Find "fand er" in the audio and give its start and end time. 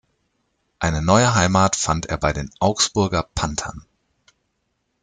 1.75-2.17